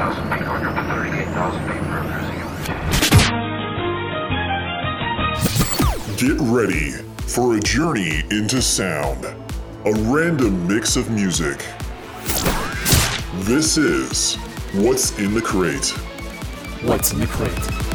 [0.00, 2.40] 38,000 feet under, 38,000 feet for cruising.
[6.16, 6.92] Get ready
[7.26, 11.66] for a journey into sound, a random mix of music.
[13.44, 14.36] This is
[14.72, 15.90] What's in the Crate.
[16.82, 17.89] What's in the crate?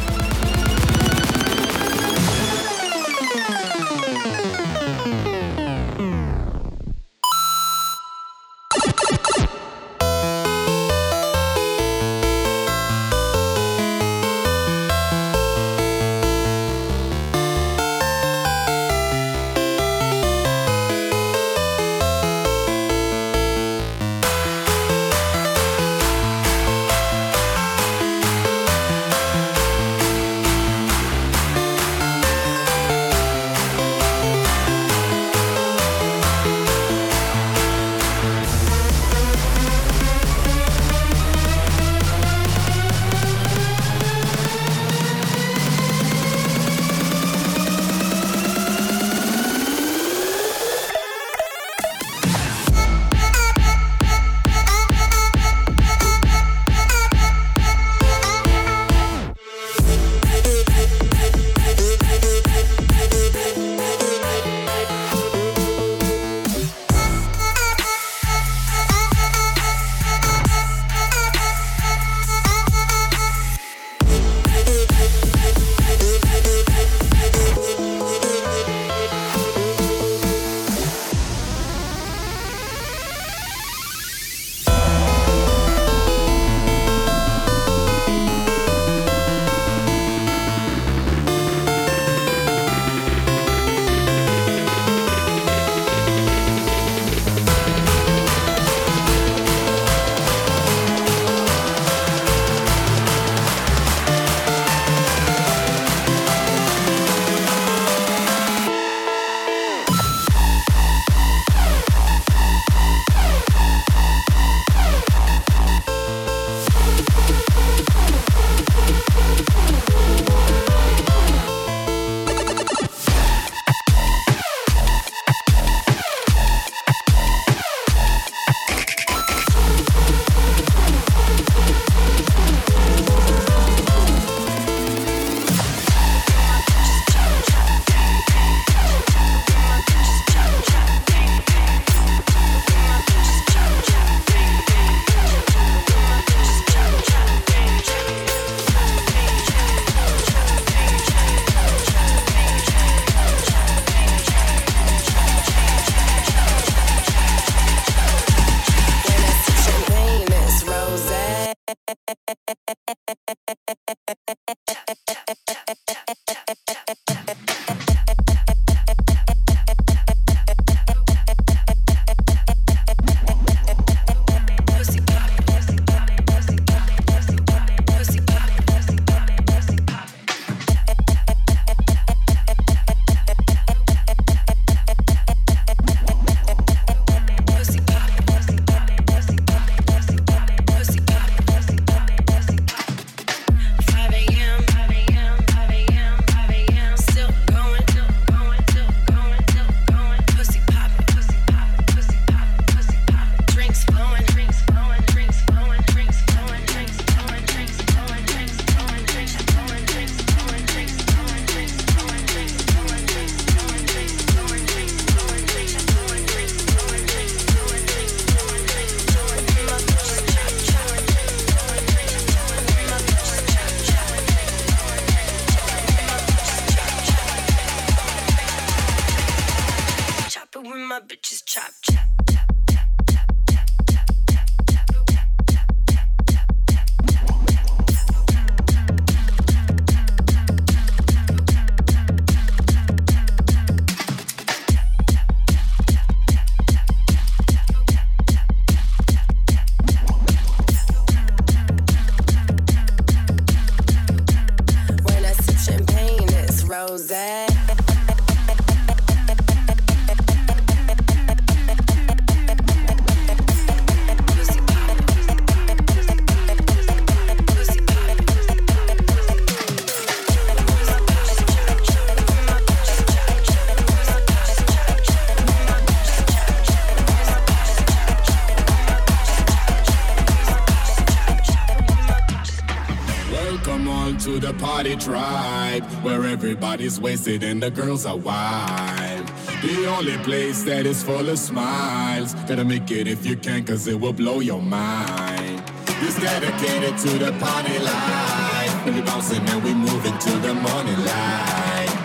[284.97, 289.27] Tribe, where everybody's wasted and the girls are wild.
[289.61, 292.33] The only place that is full of smiles.
[292.47, 295.63] Gotta make it if you can, cause it will blow your mind.
[296.01, 298.85] It's dedicated to the party life.
[298.85, 301.95] We bouncing and we moving till the morning light.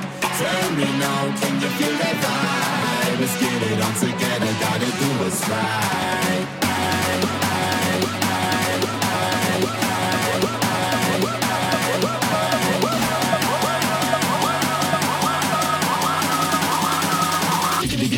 [0.41, 3.21] Tell me now, can you feel that vibe?
[3.21, 6.50] Let's get it on together, gotta do what's right.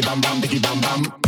[0.00, 1.21] Bam bam, diggy bam bam.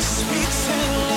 [0.00, 1.09] Sweet and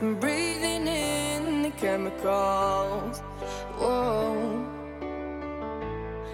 [0.00, 3.18] I'm breathing in the chemicals.
[3.78, 4.64] Whoa.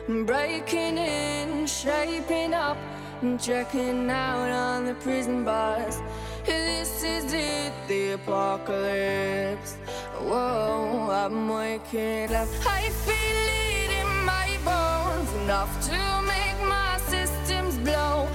[0.07, 2.77] I'm breaking in, shaping up,
[3.23, 5.99] and checking out on the prison bars.
[6.45, 9.77] This is it, the apocalypse.
[10.21, 12.49] Whoa, I'm waking up.
[12.67, 18.29] I feel it in my bones, enough to make my systems blow.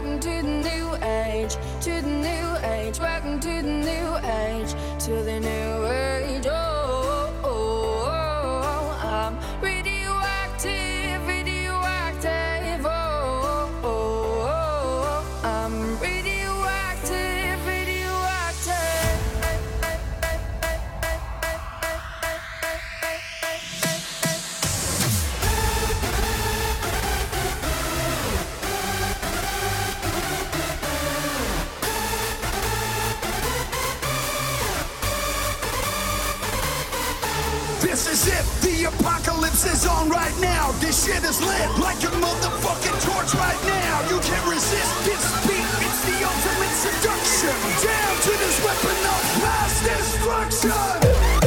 [0.00, 2.98] Welcome to the new age, to the new age.
[2.98, 4.70] Welcome to the new age,
[5.04, 6.46] to the new age.
[6.46, 6.69] Oh,
[38.80, 40.72] the apocalypse is on right now.
[40.80, 44.00] This shit is lit like a motherfucking torch right now.
[44.08, 47.56] You can't resist this beat, it's the ultimate seduction.
[47.84, 51.39] Down to this weapon of mass destruction.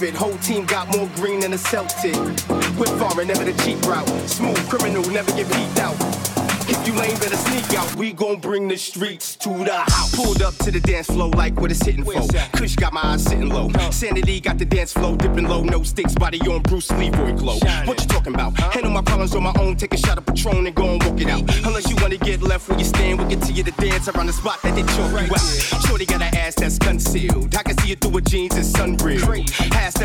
[0.00, 0.14] Bar, top shelf it.
[0.14, 2.14] Whole team got more green than a Celtic.
[2.78, 4.08] We're foreign, never the cheap route.
[4.28, 4.55] Smooth
[8.46, 10.14] bring the streets to the house.
[10.14, 12.22] Pulled up to the dance floor like what it's hitting for.
[12.52, 13.68] Kush got my eyes sitting low.
[13.90, 15.64] Sanity got the dance flow dipping low.
[15.64, 17.58] No sticks, body on Bruce Leroy glow.
[17.86, 18.56] What you talking about?
[18.72, 19.74] Handle my problems on my own.
[19.76, 21.42] Take a shot of Patron and go and walk it out.
[21.66, 24.26] Unless you wanna get left where you stand, we'll get to you to dance around
[24.26, 25.86] the spot that they choke you out.
[25.86, 27.52] Shorty got an ass that's concealed.
[27.56, 29.26] I can see it through her jeans and sunreal.
[29.26, 29.56] Her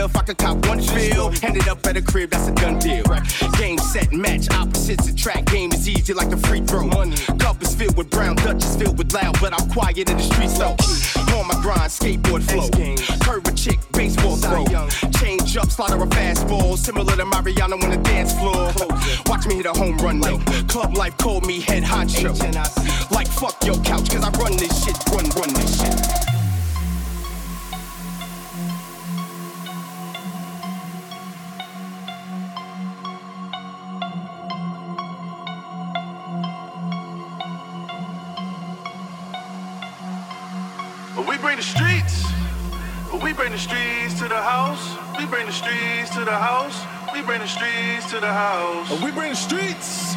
[0.05, 1.31] if I could cop one feel.
[1.43, 3.03] Ended up at a crib, that's a done deal.
[3.57, 5.07] Game set, match opposites.
[5.07, 5.51] attract.
[5.51, 6.89] game is easy like a free throw.
[7.37, 10.23] Cup is filled with brown, Dutch is filled with loud, but I'm quiet in the
[10.23, 10.75] streets though.
[11.37, 12.69] On my grind, skateboard flow.
[13.19, 14.65] Curve a chick, baseball throw.
[15.19, 18.71] Change up, slaughter a fastball, similar to Mariano on the dance floor.
[19.27, 20.39] Watch me hit a home run though.
[20.67, 22.31] Club life called me head honcho.
[23.11, 26.30] Like fuck your couch, cause I run this shit, run, run this shit.
[43.41, 44.95] Bring the streets to the house.
[45.17, 46.77] We bring the streets to the house.
[47.11, 48.87] We bring the streets to the house.
[49.01, 50.13] We bring the streets.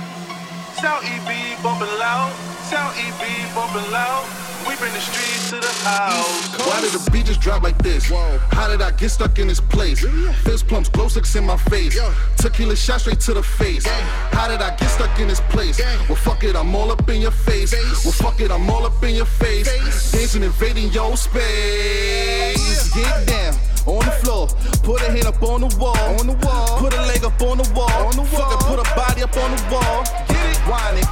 [0.77, 2.31] South EB bumping loud.
[2.69, 4.43] Sound EB bumping loud.
[4.68, 6.59] We bring the streets to the house.
[6.66, 8.11] Why did the beat just drop like this?
[8.11, 8.38] Whoa.
[8.50, 10.00] How did I get stuck in this place?
[10.42, 11.98] Fist plums, glow sticks in my face.
[12.37, 13.87] Tequila shot straight to the face.
[14.33, 15.79] How did I get stuck in this place?
[16.09, 17.72] Well, fuck it, I'm all up in your face.
[18.05, 19.66] Well, fuck it, I'm all up in your face.
[20.12, 22.92] Dancing, invading your space.
[22.94, 23.55] Get down.
[23.87, 24.48] On the floor,
[24.83, 25.96] put a hand up on the wall.
[26.18, 27.90] On the wall, put a leg up on the wall.
[28.07, 30.05] On the wall, Fuck it, put a body up on the wall.
[30.27, 31.07] Get it, whine it,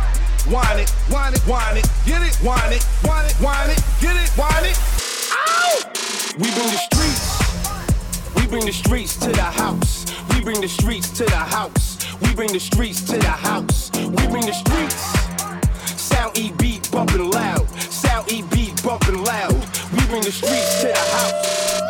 [0.51, 4.17] Wine it, wine it, wine it, get it, wine it, wine it, wine it, get
[4.17, 4.77] it, wine it.
[6.37, 8.35] We bring the streets.
[8.35, 10.05] We bring the streets to the house.
[10.35, 11.99] We bring the streets to the house.
[12.21, 13.91] We bring the streets to the house.
[13.95, 16.01] We bring the streets.
[16.01, 17.69] Sound E beat bumping loud.
[17.81, 19.55] Sound E beat bumping loud.
[19.93, 21.81] We bring the streets to the house.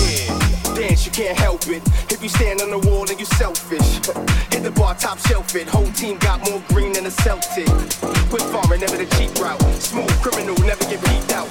[0.00, 1.82] Yeah, dance, you can't help it
[2.24, 4.00] you stand on the wall and you selfish.
[4.50, 5.68] Hit the bar, top shelf it.
[5.68, 7.66] Whole team got more green than a Celtic.
[8.30, 9.60] Quit farming, never the cheap route.
[9.78, 11.48] Smooth criminal, never get beat out.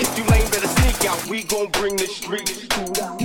[0.00, 1.24] If you lame, better sneak out.
[1.26, 3.21] We gon' bring the streets to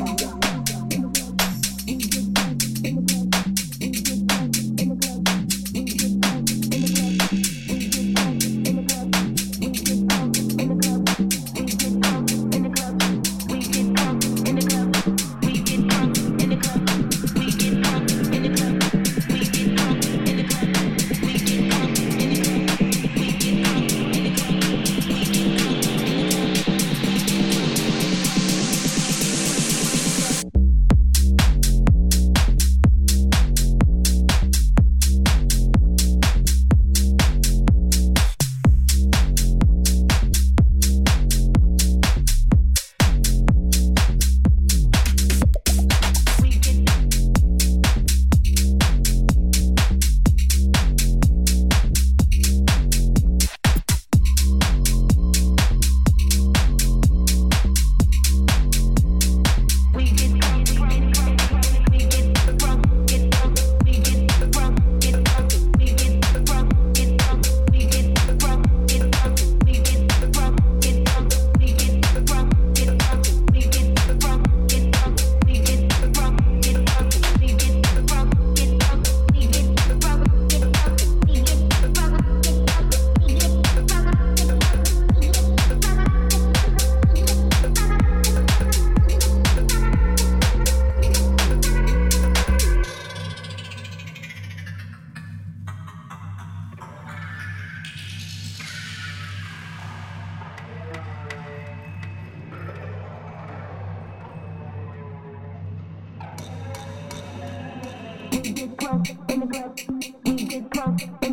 [108.57, 109.79] get drunk in the club.
[110.25, 111.26] We get drunk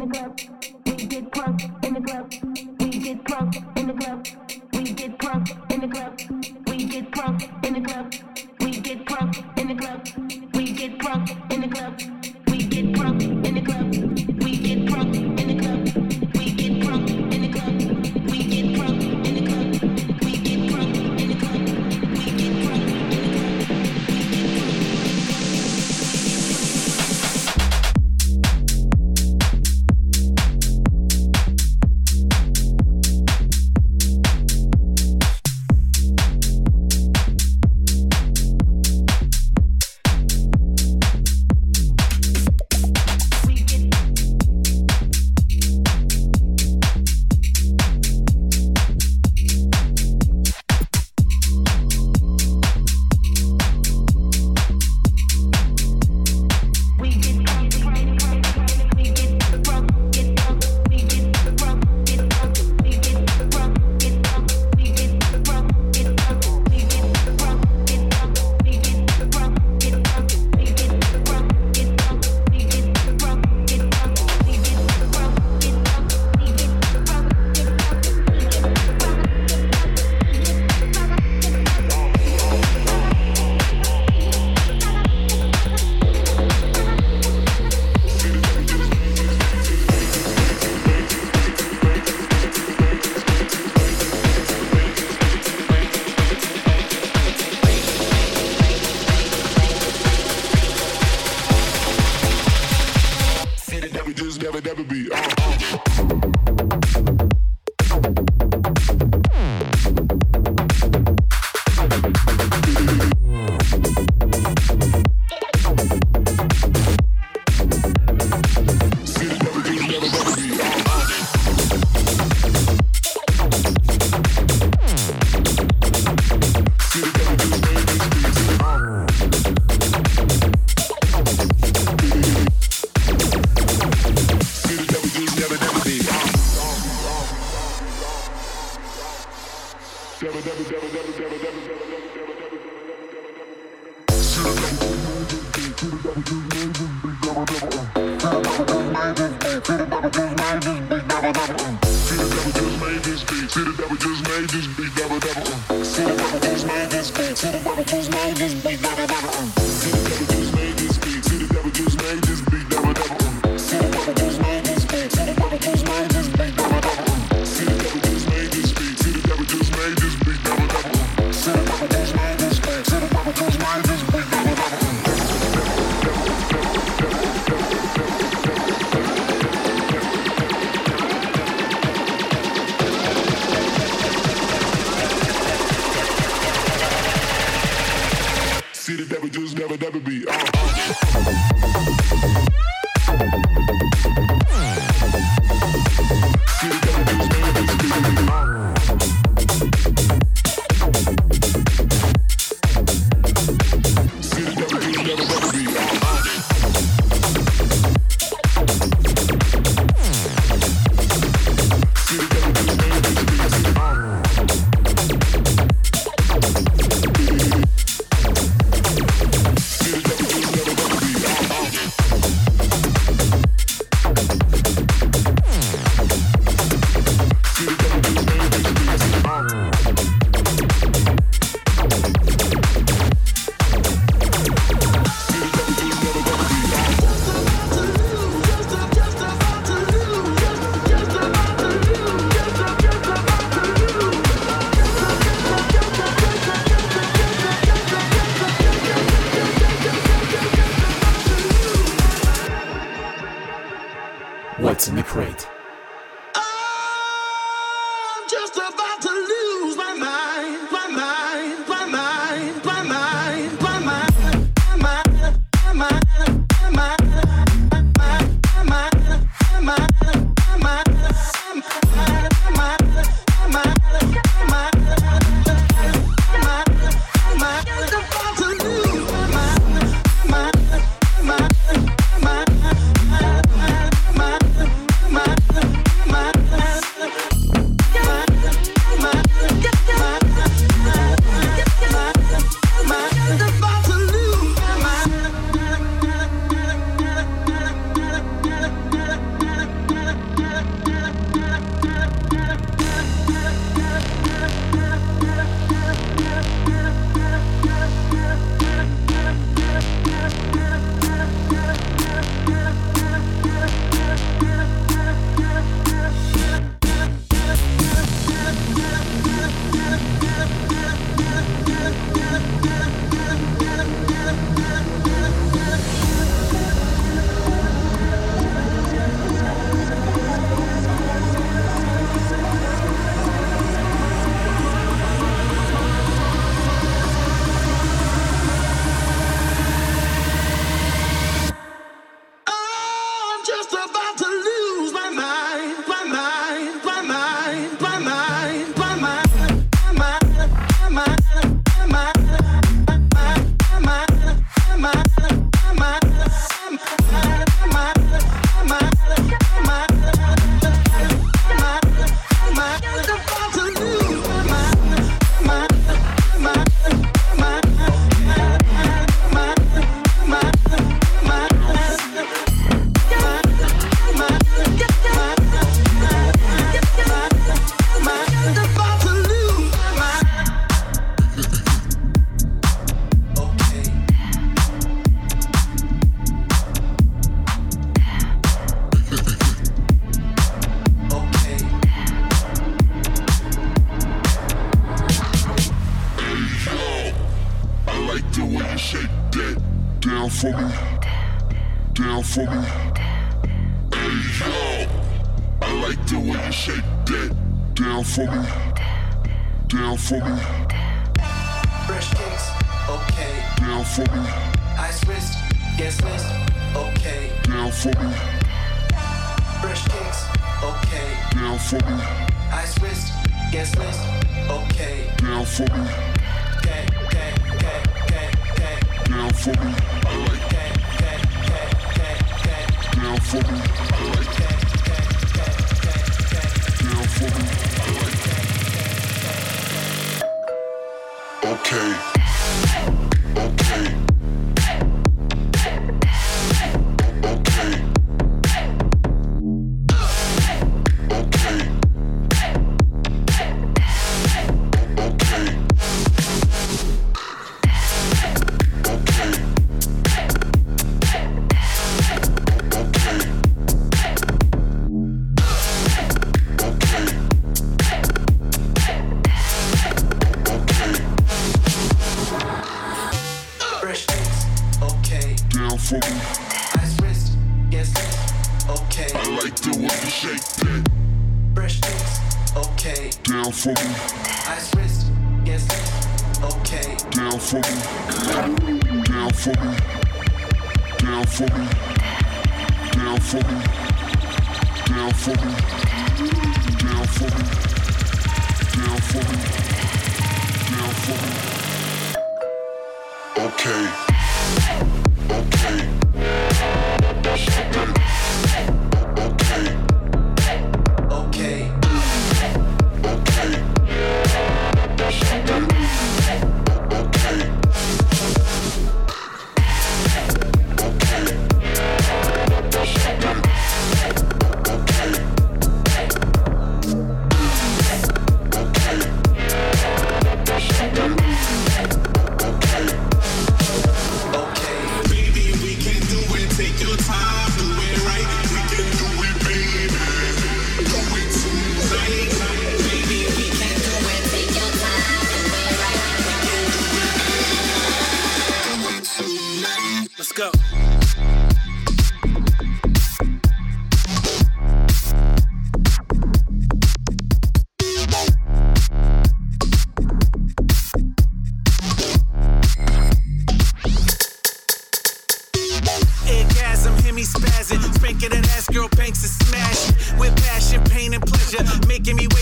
[572.05, 572.34] give me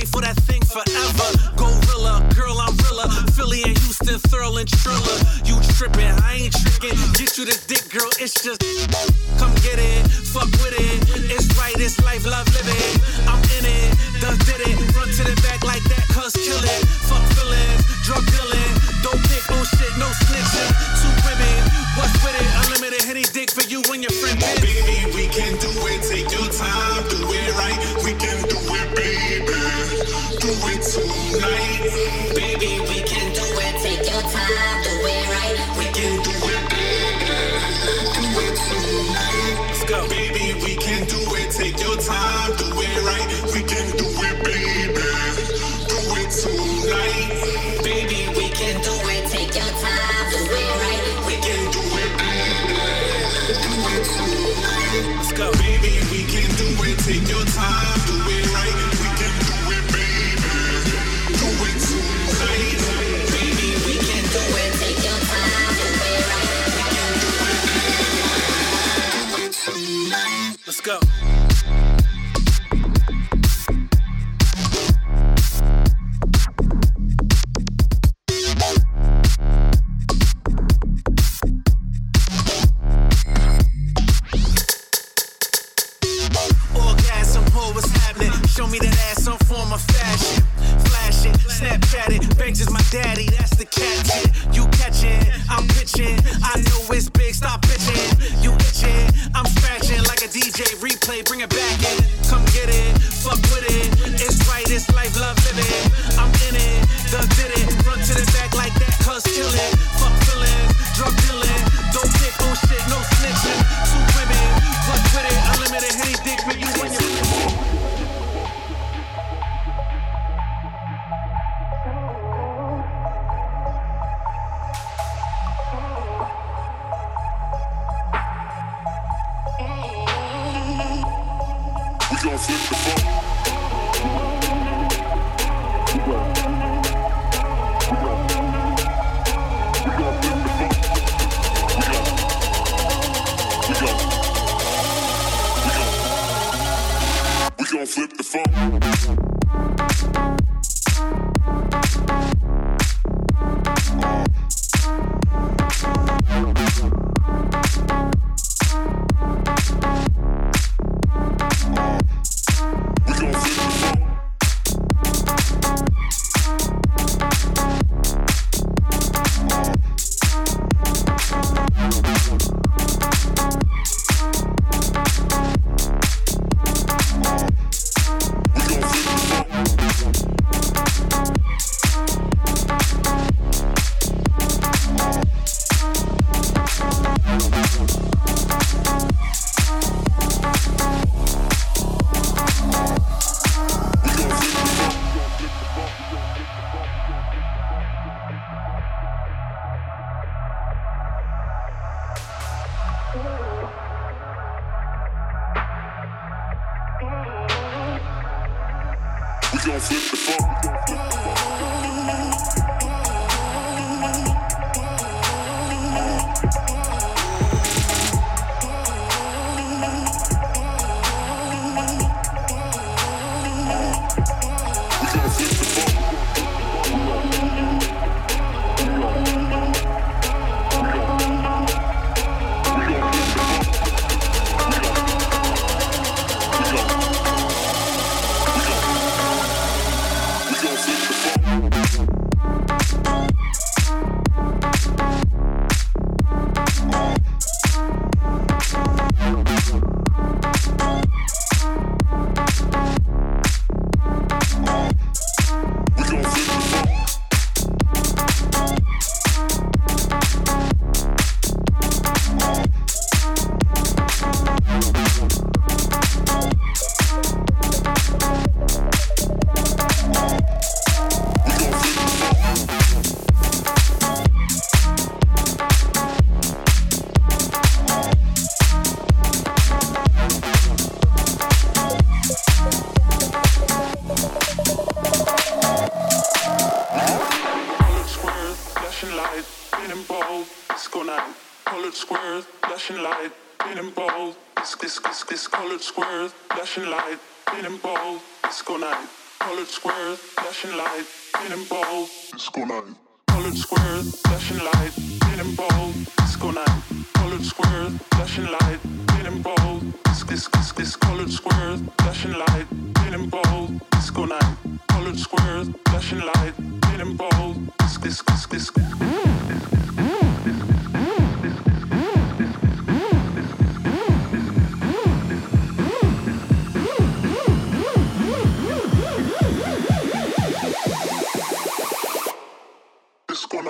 [101.32, 102.98] bring it back and come get it.
[103.00, 104.20] Fuck with it.
[104.20, 105.91] It's right, it's life, love living.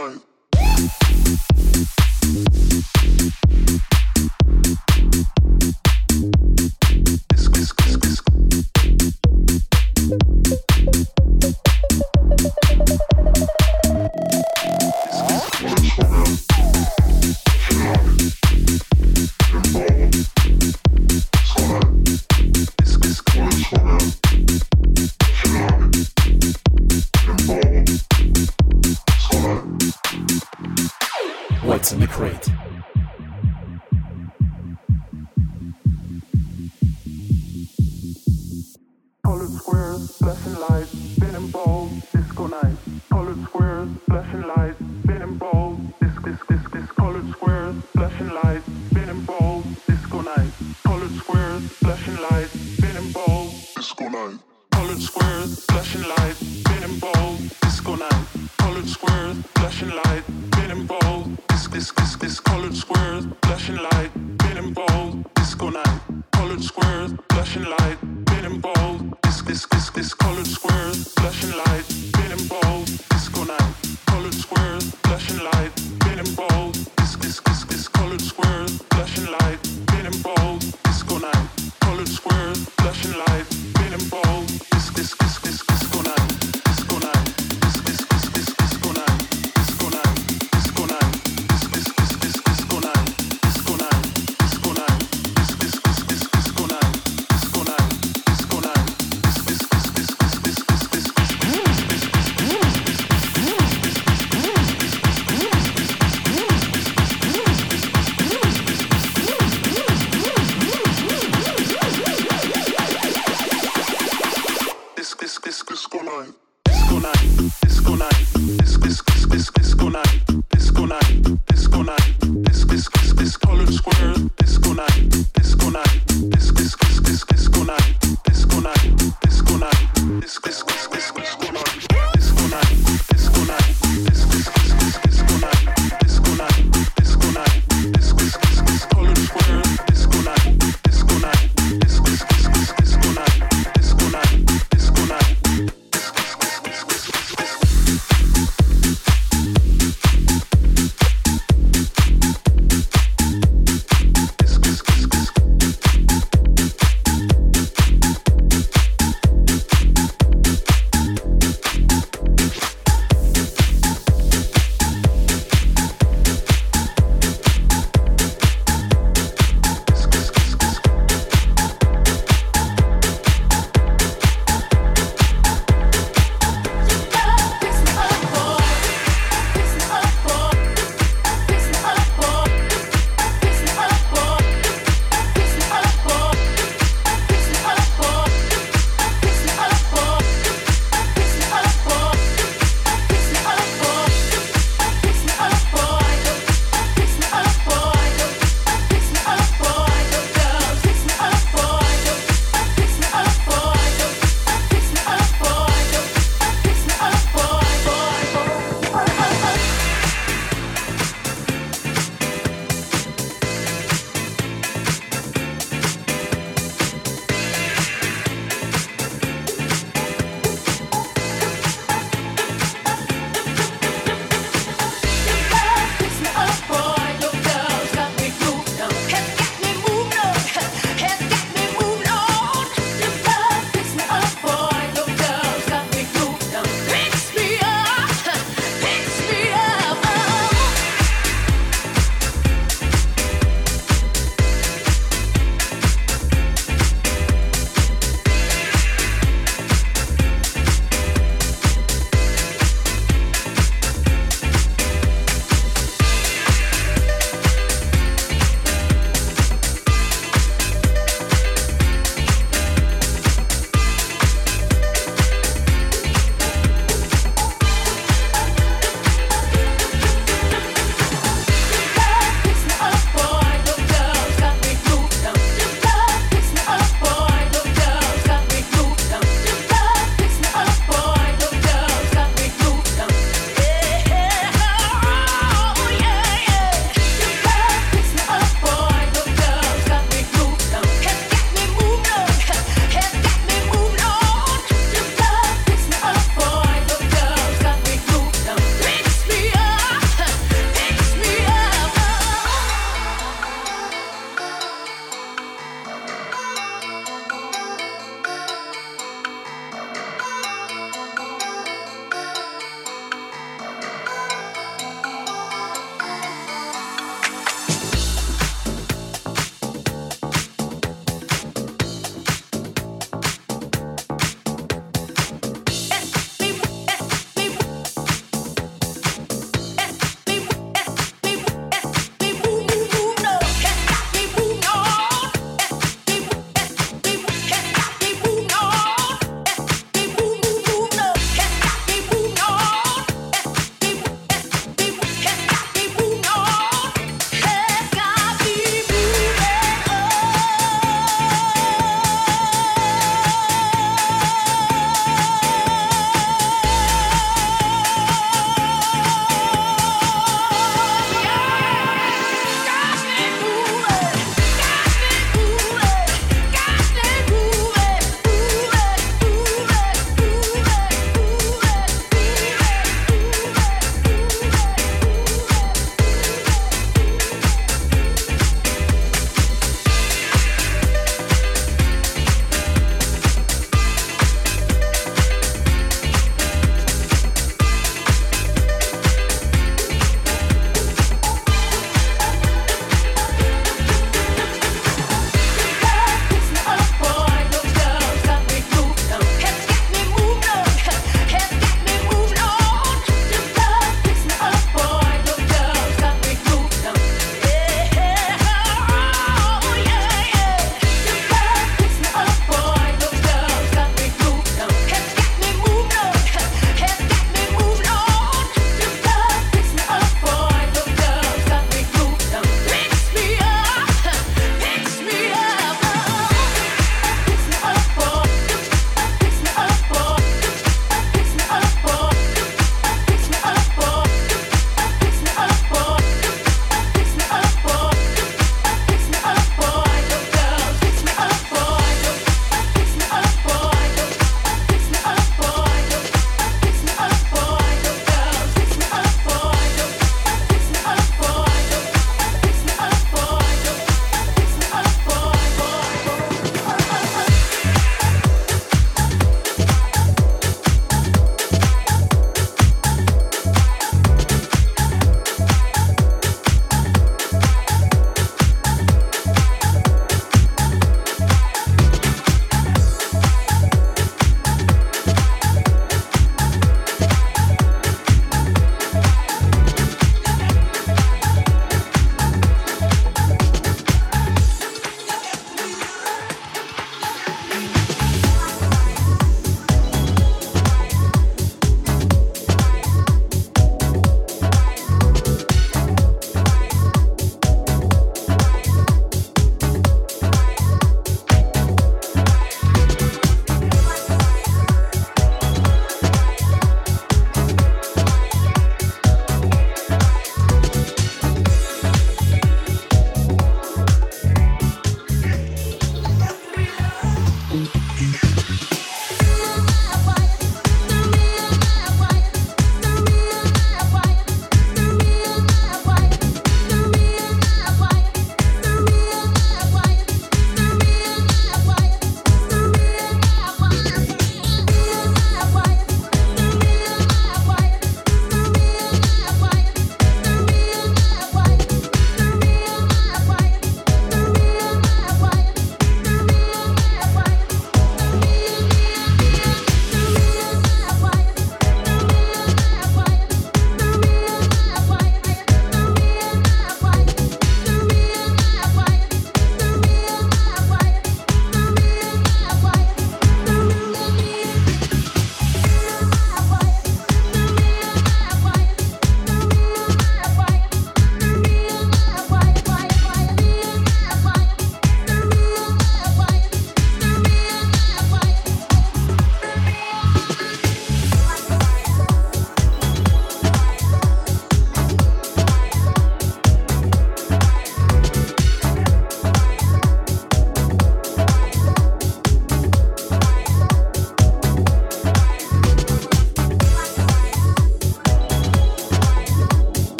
[0.00, 0.22] time.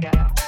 [0.00, 0.43] Tchau.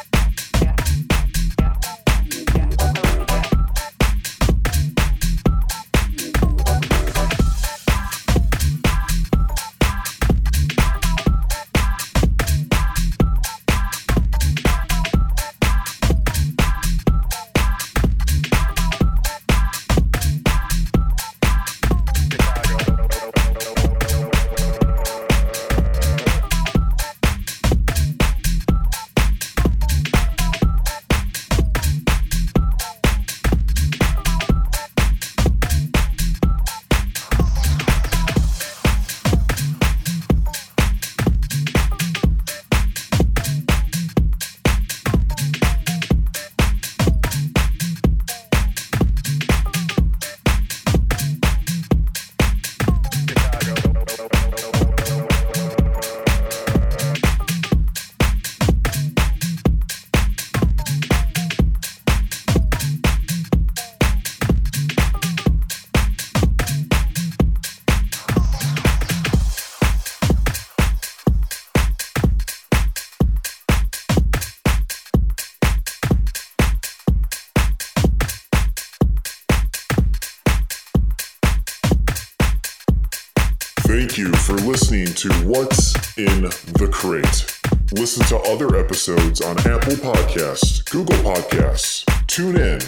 [85.57, 87.59] What's in the Crate.
[87.93, 92.85] Listen to other episodes on Apple Podcasts, Google Podcasts, TuneIn,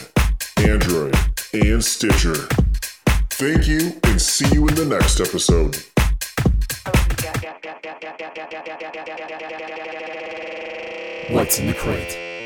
[0.69, 1.15] Android,
[1.55, 2.35] and Stitcher.
[3.31, 5.83] Thank you and see you in the next episode.
[11.31, 12.38] What's in the crate?